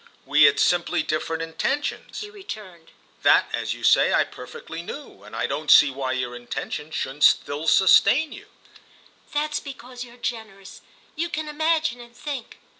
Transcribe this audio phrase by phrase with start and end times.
[0.25, 2.89] "We had simply different intentions," he returned.
[3.21, 7.23] "That, as you say, I perfectly knew, and I don't see why your intention shouldn't
[7.23, 8.47] still sustain you."
[9.31, 12.57] "That's because you're generous—you can imagine and think.